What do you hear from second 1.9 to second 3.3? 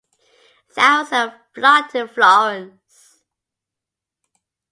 to Florence.